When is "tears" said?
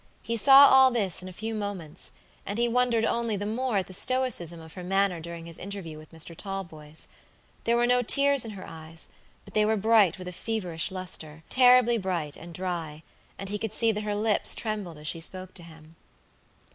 8.01-8.43